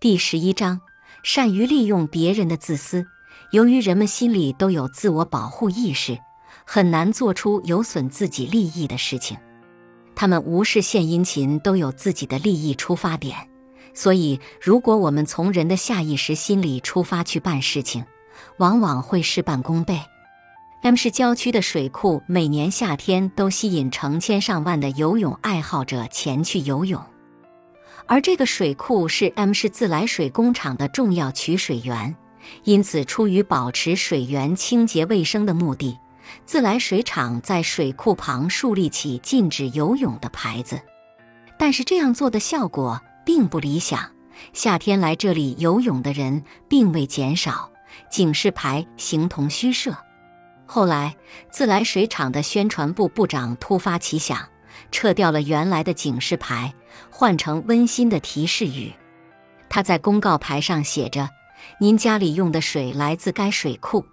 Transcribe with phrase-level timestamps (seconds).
[0.00, 0.80] 第十一章：
[1.24, 3.04] 善于利用别人的自私。
[3.50, 6.20] 由于人们心里都有自我保护意识，
[6.64, 9.36] 很难做出有损自己利益的事情。
[10.14, 13.48] 他们无视献殷勤，都有自己的利益出发点。
[13.92, 18.04] 所以，如果我们从人的下意识心理出发去办事情，
[18.58, 20.00] 往往会事半功倍。
[20.82, 27.04] M 市郊区的水库每年夏天都吸引成千上万的游泳爱好者前去游泳。
[28.08, 32.16] 而这个水库是 M 市自来水工厂的重要取水源，
[32.64, 35.98] 因此出于保持水源清洁卫生的目的，
[36.46, 40.80] 自来水厂在水库旁树立起禁止游泳的牌子。
[41.58, 44.10] 但是这样做的效果并不理想，
[44.54, 47.70] 夏天来这里游泳的人并未减少，
[48.10, 49.94] 警示牌形同虚设。
[50.64, 51.14] 后来，
[51.50, 54.48] 自来水厂的宣传部部长突发奇想。
[54.90, 56.74] 撤掉了原来的警示牌，
[57.10, 58.92] 换成温馨的提示语。
[59.68, 61.28] 他在公告牌上写着
[61.80, 64.04] ：“您家里用的水来自该水库，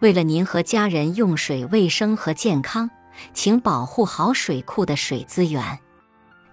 [0.00, 2.90] 为了您和家人用水卫生和健康，
[3.34, 5.78] 请保护好水库的水资源。”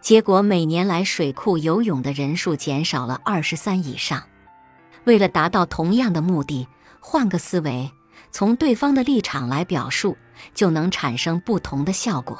[0.02, 4.24] 结果，每年来水库游泳的人数减少了二十三以上。
[5.04, 6.68] 为了达到同样的目的，
[7.00, 7.92] 换个思维，
[8.32, 10.18] 从对方的立场来表述，
[10.54, 12.40] 就能产生不同的效果。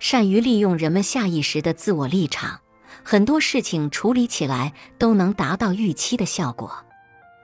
[0.00, 2.60] 善于利用人们下意识的自我立场，
[3.04, 6.72] 很多事情处理起来都能达到预期的效果。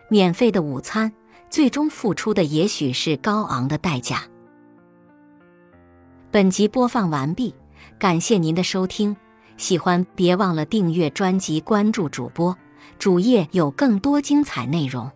[0.08, 1.12] 免费的午餐，
[1.50, 4.24] 最终付出的也许是高昂的代价。
[6.30, 7.54] 本集播放完毕，
[7.98, 9.16] 感谢您的收听，
[9.56, 12.56] 喜欢别忘了订阅专辑、关注主播，
[12.98, 15.10] 主页有更多精彩内容。